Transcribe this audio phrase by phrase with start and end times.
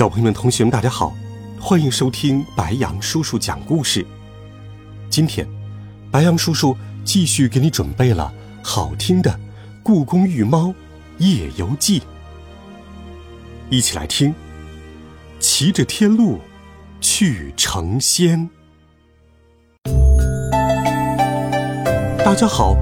[0.00, 1.14] 小朋友们、同学们，大家好，
[1.60, 4.02] 欢迎收听白羊叔叔讲故事。
[5.10, 5.46] 今天，
[6.10, 8.32] 白羊叔叔继续给你准备了
[8.62, 9.30] 好听的
[9.82, 10.72] 《故宫御猫
[11.18, 12.00] 夜游记》，
[13.68, 14.34] 一起来听。
[15.38, 16.38] 骑着天路
[17.02, 18.48] 去成仙。
[22.24, 22.74] 大家好，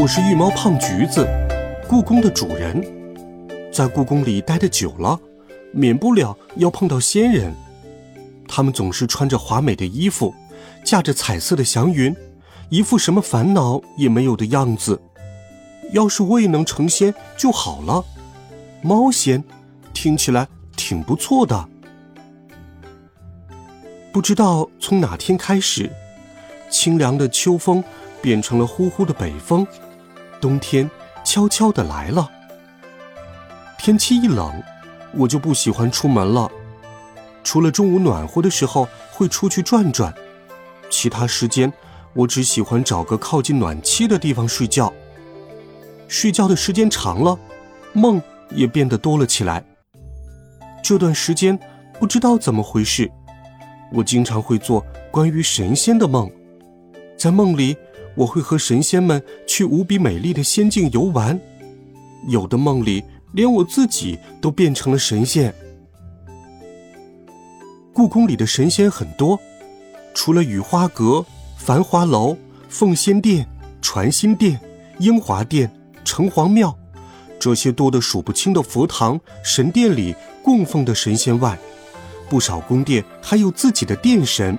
[0.00, 1.28] 我是御猫胖橘子，
[1.86, 2.82] 故宫的主人，
[3.70, 5.20] 在故宫里待的久了。
[5.74, 7.52] 免不了要碰到仙人，
[8.46, 10.32] 他们总是穿着华美的衣服，
[10.84, 12.14] 驾着彩色的祥云，
[12.68, 15.00] 一副什么烦恼也没有的样子。
[15.92, 18.04] 要是我也能成仙就好了。
[18.82, 19.42] 猫仙，
[19.92, 21.68] 听起来挺不错的。
[24.12, 25.90] 不知道从哪天开始，
[26.70, 27.82] 清凉的秋风
[28.22, 29.66] 变成了呼呼的北风，
[30.40, 30.88] 冬天
[31.24, 32.30] 悄悄的来了。
[33.78, 34.62] 天气一冷。
[35.16, 36.50] 我就不喜欢出门了，
[37.42, 40.12] 除了中午暖和的时候会出去转转，
[40.90, 41.72] 其他时间
[42.12, 44.92] 我只喜欢找个靠近暖气的地方睡觉。
[46.08, 47.38] 睡觉的时间长了，
[47.92, 48.20] 梦
[48.50, 49.64] 也变得多了起来。
[50.82, 51.58] 这段时间
[51.98, 53.10] 不知道怎么回事，
[53.92, 56.30] 我经常会做关于神仙的梦，
[57.16, 57.76] 在梦里
[58.14, 61.40] 我会和神仙们去无比美丽的仙境游玩，
[62.28, 63.02] 有的梦里。
[63.34, 65.52] 连我自己都变成了神仙。
[67.92, 69.38] 故宫里的神仙很多，
[70.14, 71.24] 除了雨花阁、
[71.58, 72.36] 繁华楼、
[72.68, 73.46] 奉仙殿、
[73.82, 74.58] 传心殿、
[74.98, 75.70] 英华殿、
[76.04, 76.76] 城隍庙
[77.38, 81.58] 这些多得数不清的佛堂、神殿里供奉的神仙外，
[82.28, 84.56] 不少宫殿还有自己的殿神。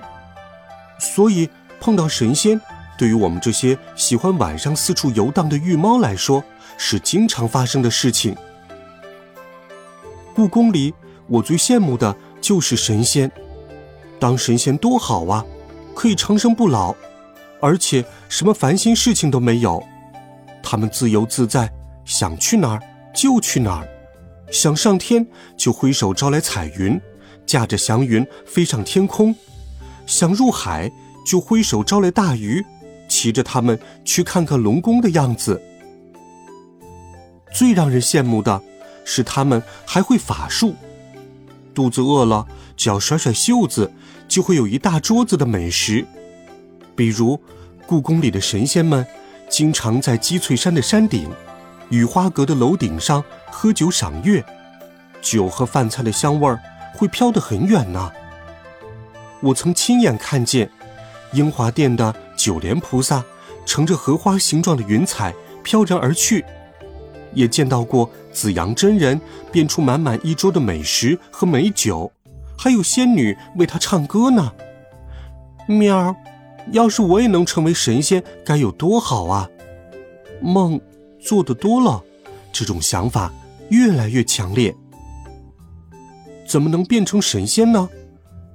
[0.98, 1.48] 所以
[1.80, 2.60] 碰到神仙，
[2.98, 6.42] 对于我们这些喜欢晚上四处游荡的御猫来说，
[6.78, 8.36] 是经常发生的事情。
[10.36, 10.92] 故宫里，
[11.28, 13.32] 我最羡慕的就是神仙。
[14.20, 15.42] 当神仙多好啊，
[15.94, 16.94] 可以长生不老，
[17.58, 19.82] 而且什么烦心事情都没有。
[20.62, 21.72] 他们自由自在，
[22.04, 22.82] 想去哪儿
[23.14, 23.88] 就去哪儿，
[24.52, 25.26] 想上天
[25.56, 27.00] 就挥手招来彩云，
[27.46, 29.32] 驾着祥云飞上天空；
[30.04, 30.92] 想入海
[31.24, 32.62] 就挥手招来大鱼，
[33.08, 35.62] 骑着它们去看看龙宫的样子。
[37.54, 38.60] 最让人羡慕的。
[39.06, 40.74] 是他们还会法术，
[41.72, 42.44] 肚子饿了，
[42.76, 43.90] 只要甩甩袖子，
[44.26, 46.04] 就会有一大桌子的美食。
[46.96, 47.40] 比如，
[47.86, 49.06] 故宫里的神仙们
[49.48, 51.30] 经常在积翠山的山顶、
[51.88, 54.44] 雨花阁的楼顶上喝酒赏月，
[55.22, 56.60] 酒和饭菜的香味儿
[56.94, 58.10] 会飘得很远呢。
[59.40, 60.68] 我曾亲眼看见，
[61.32, 63.22] 英华殿的九莲菩萨
[63.64, 66.44] 乘着荷花形状的云彩飘然而去。
[67.36, 69.20] 也见到过紫阳真人
[69.52, 72.10] 变出满满一桌的美食和美酒，
[72.58, 74.52] 还有仙女为他唱歌呢。
[75.68, 76.16] 喵，
[76.72, 79.48] 要是我也能成为神仙，该有多好啊！
[80.40, 80.80] 梦
[81.20, 82.02] 做的多了，
[82.50, 83.30] 这种想法
[83.68, 84.74] 越来越强烈。
[86.48, 87.88] 怎么能变成神仙呢？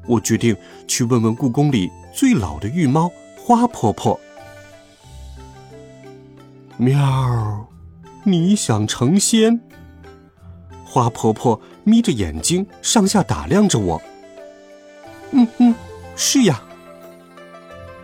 [0.08, 4.20] 我决定去问问故宫里最老的御猫花婆婆。
[6.78, 7.71] 喵。
[8.24, 9.60] 你想成仙？
[10.86, 14.02] 花婆婆眯着眼睛，上下打量着我。
[15.32, 15.74] 嗯嗯，
[16.16, 16.62] 是呀。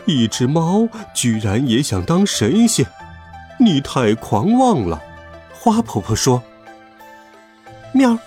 [0.05, 2.85] 一只猫居然也想当神仙，
[3.59, 5.03] 你太狂妄了。
[5.53, 6.41] 花婆婆说
[7.93, 8.11] ：“喵，《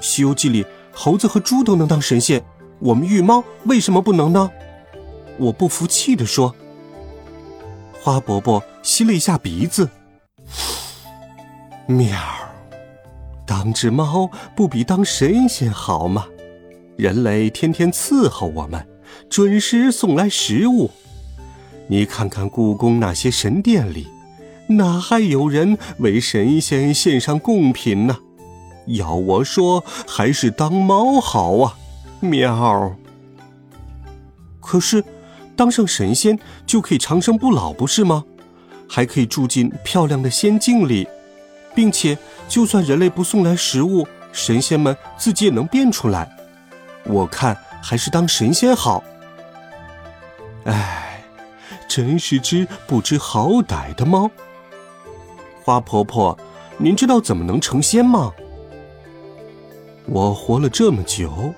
[0.00, 2.44] 西游记》里猴子和猪都能当神仙，
[2.78, 4.50] 我们御猫为什么不能呢？”
[5.38, 6.54] 我不服气地说。
[8.00, 9.90] 花伯伯吸了一下鼻子。
[11.86, 12.18] 喵，
[13.46, 16.24] 当只猫不比当神仙好吗？
[16.96, 18.86] 人类天天伺候我们，
[19.28, 20.90] 准时送来食物。
[21.86, 24.06] 你看看故宫那些神殿里，
[24.68, 28.16] 哪还有人为神仙献上贡品呢？
[28.86, 31.76] 要我说，还是当猫好啊！
[32.20, 32.96] 喵。
[34.58, 35.04] 可是，
[35.54, 38.24] 当上神仙就可以长生不老，不是吗？
[38.88, 41.06] 还可以住进漂亮的仙境里。
[41.74, 42.16] 并且，
[42.48, 46.30] 就算人类不送来食物，神仙们自己也能变出来。
[47.04, 49.02] 我看还是当神仙好。
[50.64, 51.22] 唉，
[51.88, 54.30] 真是只不知好歹的猫。
[55.62, 56.38] 花婆婆，
[56.78, 58.32] 您知道怎么能成仙吗？
[60.06, 61.54] 我活了这么久，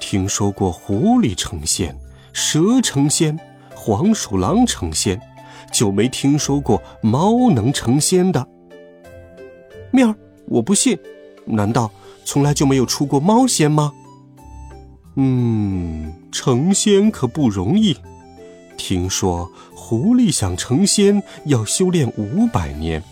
[0.00, 1.94] 听说过狐狸成仙、
[2.32, 3.38] 蛇成仙、
[3.74, 5.20] 黄鼠狼成仙，
[5.70, 8.46] 就没听说过猫能成仙的。
[9.92, 10.16] 面儿，
[10.46, 10.98] 我不信，
[11.44, 11.90] 难道
[12.24, 13.92] 从来就没有出过猫仙吗？
[15.16, 17.96] 嗯，成仙可不容易。
[18.78, 23.02] 听说狐狸想成仙要修炼五百年，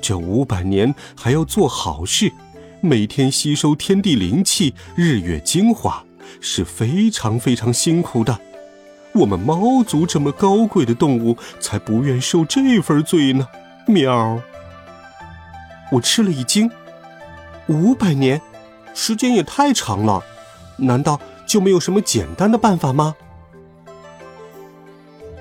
[0.00, 2.32] 这五百年还要做好事，
[2.80, 6.02] 每天吸收天地灵气、日月精华，
[6.40, 8.40] 是非常非常辛苦的。
[9.12, 13.46] 我们猫族这么高贵的动物，才不愿受这份罪呢。
[13.86, 14.40] 喵！
[15.90, 16.70] 我吃了一惊，
[17.68, 18.40] 五百年，
[18.94, 20.22] 时间也太长了。
[20.76, 23.14] 难道就没有什么简单的办法吗？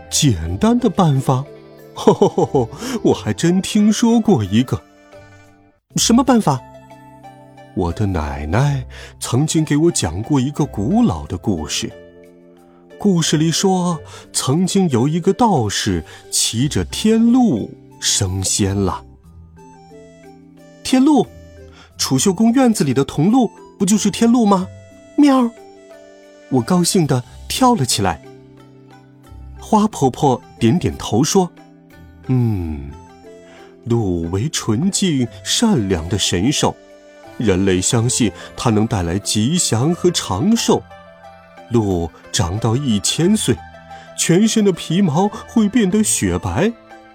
[0.10, 1.44] 简单的办法，
[1.94, 2.70] 吼吼吼吼！
[3.04, 4.82] 我还真听说过一个。
[5.98, 6.60] 什么办法？
[7.76, 8.84] 我的奶奶
[9.20, 11.92] 曾经给我讲过一个古老的故事。
[12.98, 14.00] 故事里说，
[14.34, 19.04] 曾经有一个道士骑着天鹿升仙了。
[20.90, 21.28] 天鹿，
[21.98, 24.70] 储秀宫院子里的铜鹿不就是天鹿吗？
[25.18, 25.52] 喵！
[26.48, 28.22] 我高兴的跳了起来。
[29.60, 31.52] 花婆婆点点头说
[32.28, 32.90] ：“嗯，
[33.84, 36.74] 鹿为纯净善良的神兽，
[37.36, 40.82] 人类相信它能带来吉祥和长寿。
[41.70, 43.58] 鹿长到一千岁，
[44.18, 46.72] 全身的皮毛会变得雪白，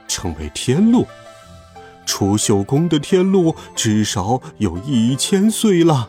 [0.07, 1.07] 成为天鹿。
[2.05, 6.09] 储秀宫的天鹿至少有一千岁了。”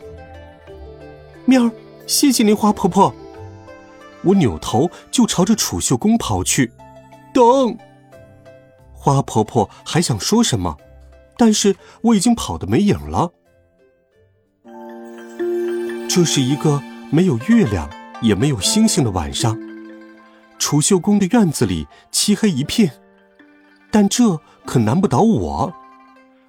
[1.46, 1.70] 喵，
[2.06, 3.14] 谢谢您，花婆婆。
[4.22, 6.72] 我扭头就朝着储秀宫跑去，
[7.34, 7.76] 等。
[8.92, 10.78] 花婆婆还想说什么，
[11.36, 13.30] 但是我已经跑得没影了。
[16.08, 17.90] 这是一个没有月亮
[18.22, 19.58] 也没有星星的晚上，
[20.58, 22.92] 储秀宫的院子里漆黑一片，
[23.90, 25.74] 但这可难不倒我。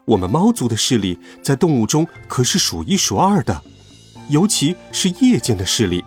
[0.06, 3.62] 我们猫族的视力在动物中可是数一数二的，
[4.30, 6.04] 尤其是夜间的视力。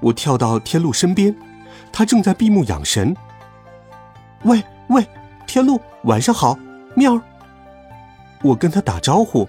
[0.00, 1.34] 我跳到天鹿身边，
[1.92, 3.14] 他正在闭目养神。
[4.44, 5.06] 喂喂，
[5.46, 6.56] 天鹿，晚上好，
[6.94, 7.22] 喵儿！
[8.42, 9.48] 我跟他打招呼，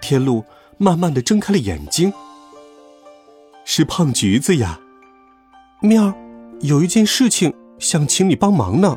[0.00, 0.44] 天鹿
[0.78, 2.12] 慢慢的睁开了眼睛。
[3.64, 4.80] 是胖橘子呀，
[5.80, 6.14] 喵儿！
[6.62, 8.96] 有一件事情想请你帮忙呢。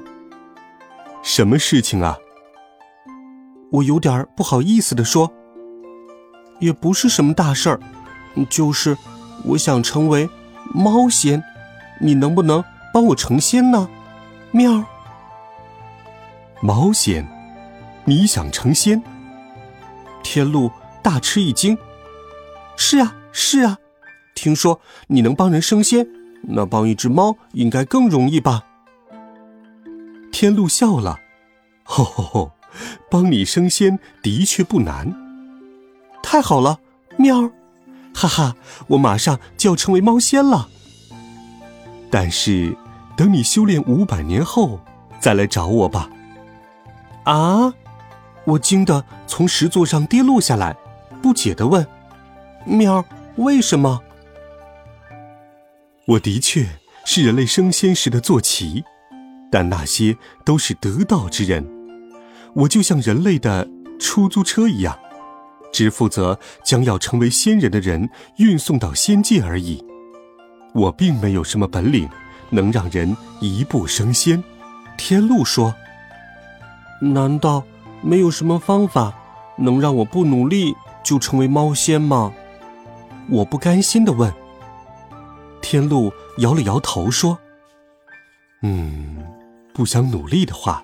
[1.22, 2.18] 什么事情啊？
[3.76, 5.32] 我有点不好意思的说。
[6.60, 7.80] 也不是什么大事儿，
[8.50, 8.98] 就是
[9.44, 10.30] 我想成为。
[10.74, 11.44] 猫仙，
[12.02, 13.88] 你能不能帮我成仙呢？
[14.52, 14.84] 喵。
[16.60, 17.24] 猫仙，
[18.04, 19.02] 你想成仙？
[20.24, 20.72] 天鹿
[21.04, 21.78] 大吃一惊。
[22.76, 23.78] 是啊，是啊，
[24.34, 26.08] 听说你能帮人升仙，
[26.42, 28.64] 那帮一只猫应该更容易吧？
[30.32, 31.20] 天鹿笑了，
[31.84, 32.52] 吼吼吼，
[33.10, 35.14] 帮你升仙的确不难。
[36.22, 36.80] 太好了，
[37.18, 37.52] 喵。
[38.14, 38.56] 哈哈，
[38.88, 40.70] 我马上就要成为猫仙了。
[42.10, 42.76] 但是，
[43.18, 44.80] 等你修炼五百年后
[45.20, 46.10] 再来找我吧。
[47.24, 47.74] 啊！
[48.46, 50.76] 我惊得从石座上跌落下来，
[51.22, 51.86] 不解的问
[52.64, 53.04] ：“喵，
[53.38, 54.02] 为什么？”
[56.06, 56.68] 我的确
[57.04, 58.84] 是人类升仙时的坐骑，
[59.52, 61.68] 但那些都是得道之人，
[62.56, 63.68] 我就像人类的
[64.00, 64.98] 出租车一样。
[65.72, 69.84] 只负责将要成为仙人的人运送到仙界而已，
[70.74, 72.08] 我并没有什么本领
[72.50, 74.42] 能让人一步升仙。
[74.98, 75.76] 天路说
[77.02, 77.62] ：“难道
[78.02, 79.14] 没有什么方法
[79.58, 82.32] 能让我不努力就成为猫仙吗？”
[83.30, 84.34] 我不甘心的问。
[85.62, 87.38] 天路摇了摇头说
[88.64, 89.18] ：“嗯，
[89.74, 90.82] 不想努力的话，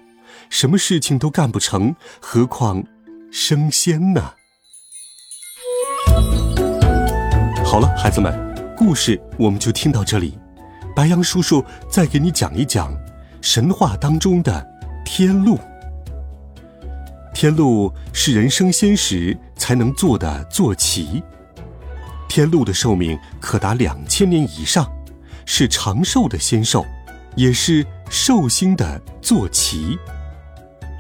[0.51, 2.84] 什么事情都干不成，何况
[3.31, 4.34] 升仙呢？”
[7.65, 8.38] 好了，孩子们，
[8.75, 10.38] 故事我们就听到这里。
[10.93, 12.93] 白羊叔叔再给你讲一讲
[13.41, 14.67] 神话当中的
[15.05, 15.58] 天鹿。
[17.34, 21.24] 天鹿是人升仙时才能坐的坐骑。
[22.27, 24.91] 天鹿的寿命可达两千年以上，
[25.46, 26.86] 是长寿的仙兽，
[27.38, 29.98] 也是寿星的坐骑。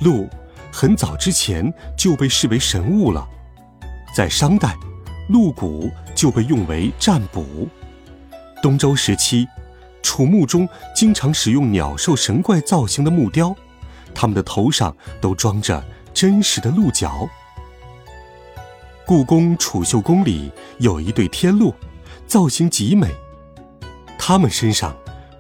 [0.01, 0.27] 鹿
[0.71, 3.27] 很早之前就被视为神物了。
[4.15, 4.75] 在商代，
[5.29, 7.67] 鹿骨就被用为占卜。
[8.61, 9.47] 东周时期，
[10.01, 13.55] 楚墓中经常使用鸟兽神怪造型的木雕，
[14.13, 17.29] 他们的头上都装着真实的鹿角。
[19.05, 21.73] 故宫储秀宫里有一对天鹿，
[22.27, 23.07] 造型极美，
[24.17, 24.95] 它们身上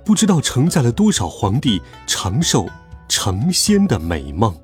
[0.05, 2.67] 不知道承载了多少皇帝长寿
[3.11, 4.55] 成仙的美梦。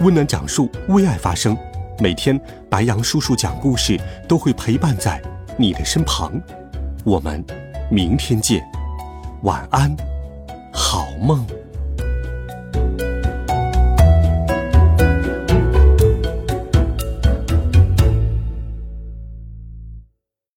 [0.00, 1.56] 温暖讲述，为爱发声。
[2.00, 2.38] 每天，
[2.68, 5.22] 白羊叔叔讲故事都会陪伴在
[5.56, 6.32] 你的身旁。
[7.04, 7.44] 我们
[7.88, 8.60] 明天见，
[9.42, 9.96] 晚安，
[10.72, 11.46] 好梦。